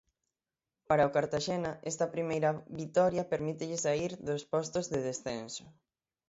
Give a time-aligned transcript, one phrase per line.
[0.89, 5.65] Para o Cartaxena, esta primeira vitoria permítelle saír dos postos de descenso.